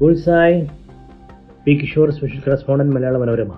[0.00, 0.66] Bullseye
[1.64, 3.52] P Kishore special correspondent Malayala Manorama.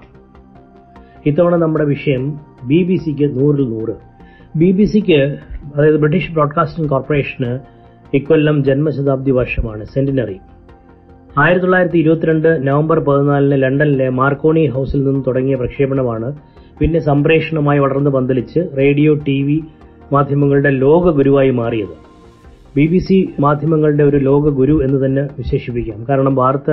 [1.27, 3.95] ഇത്തവണ നമ്മുടെ വിഷയം ബി ബി സിക്ക് നൂറിൽ നൂറ്.
[4.57, 5.21] ബി ബി സിക്ക്
[5.75, 7.59] അതായത് ബ്രിട്ടീഷ് ബ്രോഡ്കാസ്റ്റിംഗ് കോർപ്പറേഷന്
[8.15, 10.41] ഇക്കൊല്ലം ജന്മശതാബ്ദി വർഷമാണ് സെന്റിനറി.
[11.39, 16.31] ആയിരത്തി തൊള്ളായിരത്തി ഇരുപത്തിരണ്ട് നവംബർ പതിനാലിന് ലണ്ടനിലെ മാർക്കോണി ഹൗസിൽ നിന്ന് തുടങ്ങിയ പ്രക്ഷേപണമാണ്
[16.79, 19.61] പിന്നെ സംപ്രേഷണമായി വളർന്നു പന്തലിച്ച് റേഡിയോ ടി വി
[20.13, 22.04] മാധ്യമങ്ങളുടെ ലോക ഗുരുവായി മാറിയത്.
[22.77, 26.07] ബി ബി സി മാധ്യമങ്ങളുടെ ഒരു ലോക ഗുരു എന്ന് തന്നെ വിശേഷിപ്പിക്കാം.
[26.09, 26.71] കാരണം വാർത്ത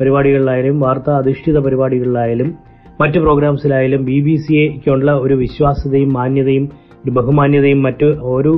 [0.00, 2.54] പരിപാടികളിലായാലും വാർത്താ അധിഷ്ഠിത പരിപാടികളിലായാലും
[3.00, 6.70] മറ്റ് പ്രോഗ്രാംസിലായാലും ബി ബി സിക്കുള്ള ഒരു വിശ്വാസ്യതയും മാന്യതയും
[7.02, 8.54] ഒരു ബഹുമാന്യതയും മറ്റ് ഓരോ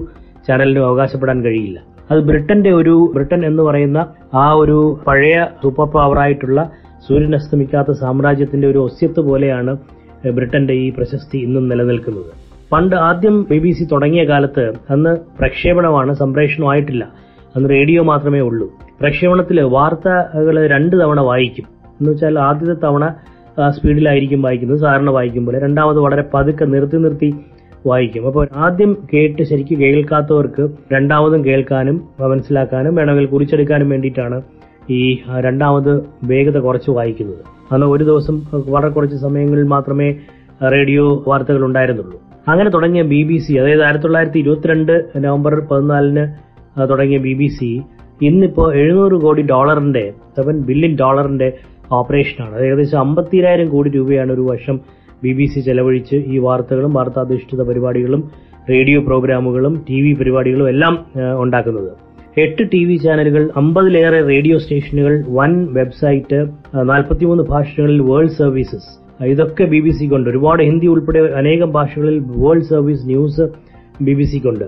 [0.48, 1.78] ചാനലിനും അവകാശപ്പെടാൻ കഴിയില്ല.
[2.10, 3.98] അത് ബ്രിട്ടന്റെ ഒരു ബ്രിട്ടൻ എന്ന് പറയുന്ന
[4.34, 6.60] ആ ഒരു പഴയ സൂപ്പർ പവറായിട്ടുള്ള
[7.08, 9.76] സൂര്യൻ അസ്തമിക്കാത്ത സാമ്രാജ്യത്തിന്റെ ഒരു ഒസ്യത്ത് പോലെയാണ്
[10.34, 12.45] ബ്രിട്ടന്റെ ഈ പ്രശസ്തി ഇന്നും നിലനിൽക്കുന്നത്.
[12.72, 17.08] പണ്ട് ആദ്യം ബി ബി സി തുടങ്ങിയ കാലത്ത് അന്ന് പ്രക്ഷേപണമാണ് സംപ്രേഷണമായിട്ടില്ല
[17.56, 18.70] അന്ന് റേഡിയോ മാത്രമേ ഉള്ളൂ.
[19.00, 21.64] പ്രക്ഷേപണത്തിൽ വാർത്തകൾ രണ്ട് തവണ വായിക്കും.
[22.00, 23.14] എന്ന് വെച്ചാൽ ആദ്യത്തെ തവണ
[23.68, 25.58] സ്പീഡിലായിരിക്കും വായിക്കുന്നത് സാധാരണ വായിക്കും പോലെ.
[25.58, 27.34] രണ്ടാമത് വളരെ പതുക്കെ നിർത്തി നിർത്തി
[27.86, 28.26] വായിക്കും.
[28.26, 34.42] അപ്പോൾ ആദ്യം കേട്ട് ശരിക്കും കേൾക്കാത്തവർക്ക് രണ്ടാമതും കേൾക്കാനും മനസ്സിലാക്കാനും വേണമെങ്കിൽ കുറിച്ചെടുക്കാനും വേണ്ടിയിട്ടാണ്
[34.90, 37.38] ഈ രണ്ടാമത് വേഗത കുറച്ച് വായിക്കുന്നത്.
[37.72, 40.14] അന്ന് ഒരു ദിവസം വളരെ കുറച്ച് സമയങ്ങളിൽ മാത്രമേ
[40.62, 42.18] റേഡിയോ വാർത്തകൾ ഉണ്ടായിരുന്നുള്ളൂ.
[42.48, 44.92] അങ്ങനെ തുടങ്ങിയ ബി ബി സി അതായത് ആയിരത്തി തൊള്ളായിരത്തി ഇരുപത്തിരണ്ട്
[45.24, 46.24] നവംബർ പതിനാലിന്
[46.90, 47.70] തുടങ്ങിയ ബി ബി സി
[48.22, 50.04] ഇന്നിപ്പോൾ എഴുന്നൂറ് കോടി ഡോളറിന്റെ
[50.36, 51.52] സെവൻ ബില്യൺ ഡോളറിന്റെ
[51.92, 52.54] ഓപ്പറേഷനാണ്.
[52.54, 54.80] അത് ഏകദേശം അമ്പത്തിരായിരം കോടി രൂപയാണ് ഒരു വർഷം
[55.22, 58.22] ബി ബി സി ചെലവഴിച്ച് ഈ വാർത്തകളും വാർത്താധിഷ്ഠിത പരിപാടികളും
[58.70, 60.94] റേഡിയോ പ്രോഗ്രാമുകളും ടി വി പരിപാടികളും എല്ലാം
[61.42, 61.90] ഉണ്ടാക്കുന്നത്.
[62.44, 66.40] എട്ട് ടി വി ചാനലുകൾ അമ്പതിലേറെ റേഡിയോ സ്റ്റേഷനുകൾ വൺ വെബ്സൈറ്റ്
[66.90, 73.06] നാൽപ്പത്തിമൂന്ന് ഭാഷകളിൽ വേൾഡ് സർവീസസ് ഇതൊക്കെ ബി ബി സിക്കുണ്ട് ഒരുപാട് ഹിന്ദി ഉൾപ്പെടെ അനേകം ഭാഷകളിൽ world service
[73.06, 73.40] news
[74.02, 74.64] B B സിക്കുണ്ട്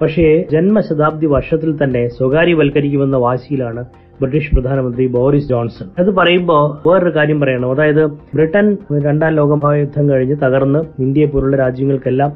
[0.00, 3.84] പക്ഷേ ജന്മശതാബ്ദി വർഷത്തിൽ തന്നെ സ്വകാര്യവൽക്കരിക്കുമെന്ന വാശിയിലാണ്
[4.20, 5.86] ബ്രിട്ടീഷ് പ്രധാനമന്ത്രി ബോറിസ് ജോൺസൺ.
[5.98, 7.70] അത് പറയുമ്പോൾ വേറൊരു കാര്യം പറയണം.
[7.70, 12.32] അതായത് ബ്രിട്ടൻ രണ്ടാം ലോകമഹായുദ്ധം കഴിഞ്ഞ് തകർന്ന് ഇന്ത്യയെ പോലുള്ള രാജ്യങ്ങൾക്കെല്ലാം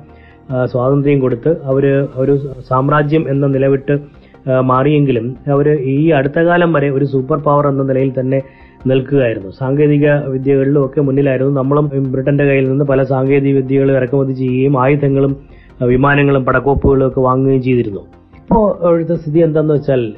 [0.65, 2.39] സ്വാതന്ത്ര്യം കൊടുത്ത് അവർ ഒരു
[2.69, 8.43] സാമ്രാജ്യം എന്ന നിലവിട്ട് മാറിയെങ്കിലും അവർ ഈ അടുത്ത കാലം വരെ ഒരു സൂപ്പർ പവർ എന്ന നിലയിൽ തന്നെ
[8.87, 9.51] നിൽക്കുകയായിരുന്നു.
[9.51, 11.61] സാങ്കേതിക വിദ്യകളിലും ഒക്കെ മുന്നിലായിരുന്നു.
[11.61, 15.37] നമ്മളും ബ്രിട്ടന്റെ കയ്യിൽ നിന്ന് പല സാങ്കേതിക വിദ്യകളും ഇറക്കുമതി ചെയ്യുകയും ആയുധങ്ങളും
[15.81, 18.01] വിമാനങ്ങളും പടക്കോപ്പുകളും ഒക്കെ വാങ്ങുകയും ചെയ്തിരുന്നു.
[18.41, 20.13] ഇപ്പോൾ ഇവിടുത്തെ സ്ഥിതി എന്താന്ന് വെച്ചാൽ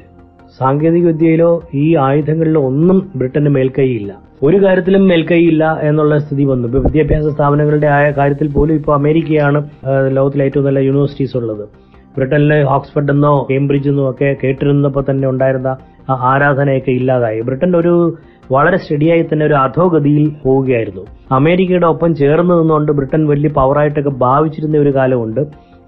[0.59, 4.11] സാങ്കേതിക വിദ്യയിലോ ഈ ആയുധങ്ങളിലോ ഒന്നും ബ്രിട്ടന് മേൽക്കൈയില്ല.
[4.43, 6.67] ഒരു കാര്യത്തിലും മേൽക്കൈയില്ല എന്നുള്ള സ്ഥിതി വന്നു.
[6.67, 9.69] ഇപ്പൊ വിദ്യാഭ്യാസ സ്ഥാപനങ്ങളുടെ ആയ കാര്യത്തിൽ പോലും ഇപ്പോൾ അമേരിക്കയാണ്
[10.17, 11.65] ലോകത്തിലെ ഏറ്റവും നല്ല യൂണിവേഴ്സിറ്റീസ് ഉള്ളത്.
[12.17, 15.77] ബ്രിട്ടനിലെ ഓക്സ്ഫോർഡ് എന്നോ കേംബ്രിഡ്ജ് എന്നോ ഒക്കെ കേട്ടിരുന്നപ്പോൾ തന്നെ ഉണ്ടായിരുന്ന
[16.09, 17.41] ആരാധനയൊക്കെ ഇല്ലാതായി.
[17.41, 18.17] ബ്രിട്ടൻ ഒരു
[18.51, 21.01] വളരെ സ്റ്റഡിയായി തന്നെ ഒരു അധോഗതിയിൽ പോവുകയായിരുന്നു.
[21.31, 25.41] അമേരിക്കയുടെ ഒപ്പം ചേർന്ന് നിന്നുകൊണ്ട് ബ്രിട്ടൻ വലിയ പവറായിട്ടൊക്കെ ഭാവിച്ചിരുന്ന ഒരു കാലമുണ്ട്.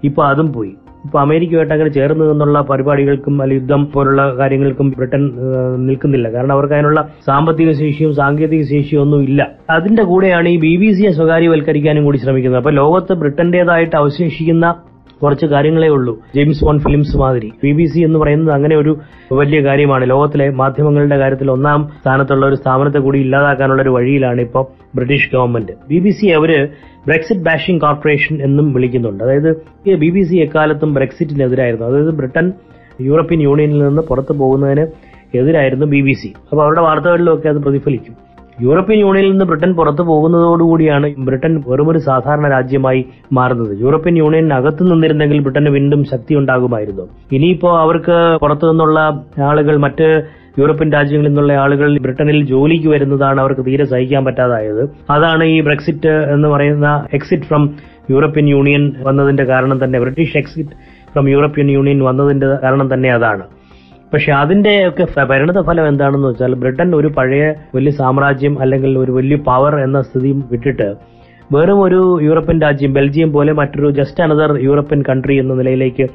[0.04, 0.72] ഇപ്പൊ അതും പോയി.
[1.04, 5.30] ഇപ്പൊ അമേരിക്കയുമായിട്ട് അങ്ങനെ ചേർന്ന് നിന്നുള്ള പരിപാടികൾക്കും അല്ലെങ്കിൽ യുദ്ധം പോലുള്ള കാര്യങ്ങൾക്കും ബ്രിട്ടൻ
[5.76, 6.28] നിൽക്കുന്നില്ല.
[6.30, 9.50] കാരണം അവർക്ക് അതിനുള്ള സാമ്പത്തിക ശേഷിയും സാങ്കേതിക ശേഷിയും ഒന്നും ഇല്ല.
[9.70, 12.60] അതിന്റെ കൂടെയാണ് ഈ ബി ബി സിയെ സ്വകാര്യവൽക്കരിക്കാനും കൂടി ശ്രമിക്കുന്നത്.
[12.60, 14.74] അപ്പൊ ലോകത്ത് ബ്രിട്ടന്റേതായിട്ട് അവശേഷിക്കുന്ന
[15.22, 16.18] കുറച്ച് കാര്യങ്ങളേ ഉള്ളൂ.
[16.34, 17.52] ജെയിംസ് ബോൺ ഫിലിംസ് മാതിരി.
[17.64, 18.98] ബി ബി സി എന്ന് പറയുന്നത് അങ്ങനെ ഒരു
[19.32, 20.10] വലിയ കാര്യമാണ്.
[20.10, 25.72] ലോകത്തിലെ മാധ്യമങ്ങളുടെ കാര്യത്തിൽ ഒന്നാം സ്ഥാനത്തുള്ള ഒരു സ്ഥാപനത്തെ കൂടി ഇല്ലാതാക്കാനുള്ള ഒരു വഴിയിലാണ് ഇപ്പോൾ British government.
[25.88, 26.68] B B C അവർ
[27.06, 29.24] ബ്രെക്സിറ്റ് ബാഷിംഗ് കോർപ്പറേഷൻ എന്നും വിളിക്കുന്നുണ്ട്.
[29.24, 29.56] അതായത്
[29.94, 31.86] ബി ബി സി എക്കാലത്തും ബ്രെക്സിറ്റിനെതിരായിരുന്നു.
[31.86, 32.52] അതായത് ബ്രിട്ടൻ
[33.00, 34.86] യൂറോപ്യൻ യൂണിയനിൽ നിന്ന് പുറത്തു പോകുന്നതിന്
[35.36, 36.32] എതിരായിരുന്നു ബി ബി സി.
[36.50, 38.27] അപ്പോൾ അവരുടെ വാർത്തകളിലൊക്കെ അത് പ്രതിഫലിക്കും.
[38.60, 43.80] യൂറോപ്യൻ യൂണിയനിൽ നിന്ന് ബ്രിട്ടൻ പുറത്തു പോകുന്നതോടുകൂടിയാണ് ബ്രിട്ടൻ വെറുമൊരു സാധാരണ രാജ്യമായി മാറുന്നത്.
[43.80, 47.02] യൂറോപ്യൻ യൂണിയനകത്ത് നിന്നിരുന്നെങ്കിൽ ബ്രിട്ടന് വീണ്ടും ശക്തി ഉണ്ടാകുമായിരുന്നു.
[47.32, 50.22] ഇനിയിപ്പോ അവർക്ക് പുറത്തു നിന്നുള്ള ആളുകൾ മറ്റ്
[50.58, 54.90] യൂറോപ്യൻ രാജ്യങ്ങളിൽ നിന്നുള്ള ആളുകൾ ബ്രിട്ടനിൽ ജോലിക്ക് വരുന്നതാണ് അവർക്ക് തീരെ സഹിക്കാൻ പറ്റാതായത്.
[55.10, 57.70] അതാണ് ഈ ബ്രെക്സിറ്റ് എന്ന് പറയുന്ന എക്സിറ്റ് ഫ്രം
[58.10, 59.98] യൂറോപ്യൻ യൂണിയൻ വന്നതിന്റെ കാരണം തന്നെ.
[59.98, 60.70] British exit
[61.12, 63.42] from European union വന്നതിന്റെ കാരണം തന്നെ അതാണ്.
[64.12, 69.36] പക്ഷെ അതിന്റെ ഒക്കെ പരിണത ഫലം എന്താണെന്ന് വെച്ചാൽ ബ്രിട്ടൻ ഒരു പഴയ വലിയ സാമ്രാജ്യം അല്ലെങ്കിൽ ഒരു വലിയ
[69.36, 70.88] പവർ എന്ന സ്ഥിതി വിട്ടിട്ട്
[71.52, 76.06] വെറും ഒരു യൂറോപ്യൻ രാജ്യം ബെൽജിയം പോലെ മറ്റൊരു ജസ്റ്റ് അനദർ യൂറോപ്യൻ കൺട്രി എന്ന നിലയിലേക്ക്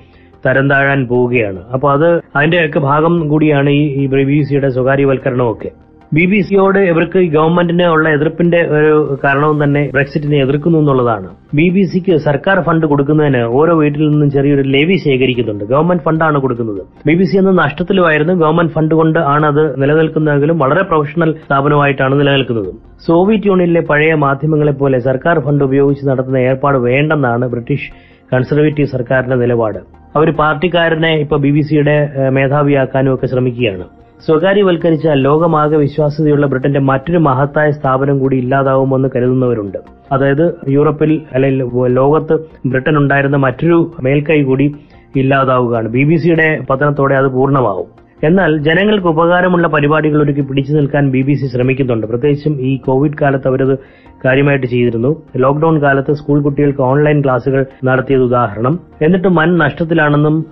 [0.45, 1.59] തരം താഴാൻ പോവുകയാണ്.
[1.73, 5.69] അപ്പോൾ അത് അതിന്റെ ഒക്കെ ഭാഗം കൂടിയാണ് ഈ ബി ബി സിയുടെ സ്വകാര്യവൽക്കരണമൊക്കെ.
[6.15, 8.89] ബി ബി സിയോട് ഇവർക്ക് ഗവൺമെന്റിന് ഉള്ള എതിർപ്പിന്റെ ഒരു
[9.23, 11.29] കാരണവും തന്നെ ബ്രെക്സിറ്റിനെ എതിർക്കുന്നു എന്നുള്ളതാണ്.
[11.57, 15.63] ബി ബി സിക്ക് സർക്കാർ ഫണ്ട് കൊടുക്കുന്നതിന് ഓരോ വീട്ടിൽ നിന്നും ചെറിയൊരു ലെവി ശേഖരിക്കുന്നുണ്ട്.
[15.71, 16.81] ഗവൺമെന്റ് ഫണ്ടാണ് കൊടുക്കുന്നത്.
[17.07, 22.69] ബി ബി സി എന്ന നഷ്ടത്തിലുമായിരുന്നു ഗവൺമെന്റ് ഫണ്ട് കൊണ്ട് ആണ് അത് നിലനിൽക്കുന്നതെങ്കിലും വളരെ പ്രൊഫഷണൽ സ്ഥാപനമായിട്ടാണ് നിലനിൽക്കുന്നത്.
[23.07, 27.89] സോവിയറ്റ് യൂണിയനിലെ പഴയ മാധ്യമങ്ങളെ പോലെ സർക്കാർ ഫണ്ട് ഉപയോഗിച്ച് നടത്തുന്ന ഏർപ്പാട് വേണ്ടെന്നാണ് ബ്രിട്ടീഷ്
[28.33, 29.81] കൺസർവേറ്റീവ് സർക്കാരിന്റെ നിലപാട്.
[30.17, 31.97] അവർ പാർട്ടിക്കാരനെ ഇപ്പൊ ബി ബി സിയുടെ
[32.37, 33.85] മേധാവിയാക്കാനും ഒക്കെ ശ്രമിക്കുകയാണ്.
[34.25, 39.77] സ്വകാര്യവൽക്കരിച്ചാൽ ലോകമാകെ വിശ്വാസ്യതയുള്ള ബ്രിട്ടന്റെ മറ്റൊരു മഹത്തായ സ്ഥാപനം കൂടി ഇല്ലാതാവുമെന്ന് കരുതുന്നവരുണ്ട്.
[40.11, 42.33] അതായത് യൂറോപ്പിൽ അല്ലെങ്കിൽ ലോകത്ത്
[42.65, 44.75] ബ്രിട്ടൻ ഉണ്ടായിരുന്ന മറ്റൊരു മേൽക്കൈ കൂടി
[45.15, 45.89] ഇല്ലാതാവുകയാണ്.
[45.89, 48.02] ബി ബി സിയുടെ പതനത്തോടെ അത് പൂർണമാവും.
[48.23, 52.07] എന്നാൽ ജനങ്ങൾക്ക് ഉപകാരമുള്ള പരിപാടികൾ ഒരുക്കി പിടിച്ചു നിൽക്കാൻ ബി ബി സി ശ്രമിക്കുന്നുണ്ട്.
[52.07, 53.77] പ്രത്യേകിച്ചും ഈ കോവിഡ് കാലത്ത് അവരത്
[54.25, 55.21] കാര്യമായിട്ട് ചെയ്തിരുന്നു.
[55.37, 58.79] ലോക്ഡൌൺ കാലത്ത് സ്കൂൾ കുട്ടികൾക്ക് ഓൺലൈൻ ക്ലാസുകൾ നടത്തിയത് ഉദാഹരണം.
[59.01, 60.45] എന്നിട്ട് വൻ നഷ്ടത്തിലാണെന്നും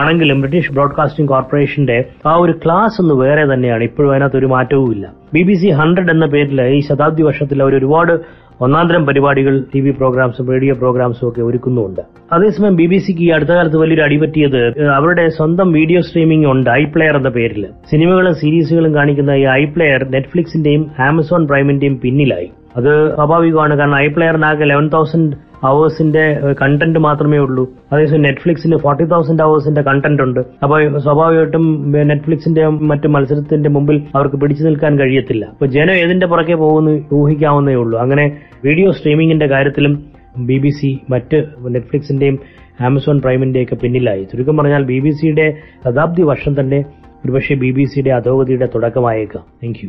[0.00, 3.84] ആണെങ്കിലും ബ്രിട്ടീഷ് ബ്രോഡ്കാസ്റ്റിംഗ് കോർപ്പറേഷന്റെ ആ ഒരു ക്ലാസ് ഒന്ന് വേറെ തന്നെയാണ്.
[3.84, 7.76] ഇപ്പോഴും അതിനകത്ത് ഒരു മാറ്റവും ഇല്ല ബി ബി സി ഹൺഡ്രഡ് എന്ന പേരിൽ ഈ ശതാബ്ദി വർഷത്തിൽ അവർ
[7.76, 8.20] ഒരുപാട്
[8.60, 12.00] ഒന്നാന്തരം പരിപാടികൾ ടി വി പ്രോഗ്രാംസും റേഡിയോ പ്രോഗ്രാംസും ഒക്കെ ഒരുക്കുന്നുമുണ്ട്.
[12.32, 14.60] അതേസമയം ബി ബി സിക്ക് ഈ അടുത്ത കാലത്ത് വലിയൊരു അടിപറ്റിയത്
[14.98, 17.64] അവരുടെ സ്വന്തം വീഡിയോ സ്ട്രീമിംഗ് ഉണ്ട് ഐ പ്ലെയർ എന്ന പേരിൽ.
[17.90, 22.48] സിനിമകളും സീരീസുകളും കാണിക്കുന്ന ഈ ഐ പ്ലെയർ നെറ്റ്ഫ്ലിക്സിന്റെയും ആമസോൺ പ്രൈമിന്റെയും പിന്നിലായി.
[22.76, 27.64] അത് സ്വാഭാവികമാണ് കാരണം ഐ പ്ലെയറിനാകെ ലെവൻ തൗസൻഡ് അവേഴ്സിന്റെ കണ്ടന്റ് മാത്രമേ ഉള്ളൂ.
[27.92, 30.40] അതേസമയം നെറ്റ്ഫ്ലിക്സിന് ഫോർട്ടി തൗസൻഡ് അവേഴ്സിന്റെ കണ്ടന്റ് ഉണ്ട്.
[30.62, 35.44] അപ്പോൾ സ്വാഭാവികമായിട്ടും നെറ്റ്ഫ്ലിക്സിന്റെ മറ്റു മത്സരത്തിന്റെ മുമ്പിൽ അവർക്ക് പിടിച്ചു നിൽക്കാൻ കഴിയത്തില്ല.
[35.44, 37.98] അപ്പൊ ജനം ഏതിന്റെ പുറകെ പോകുന്നു ഊഹിക്കാവുന്നേ ഉള്ളൂ.
[37.98, 38.26] അങ്ങനെ
[38.64, 39.94] വീഡിയോ സ്ട്രീമിംഗിന്റെ കാര്യത്തിലും
[40.38, 41.44] ബി ബി സി മറ്റ്
[41.74, 42.38] നെറ്റ്ഫ്ലിക്സിന്റെയും
[42.80, 44.24] ആമസോൺ പ്രൈമിന്റെയൊക്കെ പിന്നിലായി.
[44.24, 45.46] ചുരുക്കം പറഞ്ഞാൽ ബി ബി സിയുടെ
[45.86, 46.84] ശതാബ്ദി വർഷം തന്നെ
[47.24, 49.44] ഒരുപക്ഷെ ബി ബി സിയുടെ അധോഗതിയുടെ തുടക്കമായേക്കാം.
[49.62, 49.80] താങ്ക്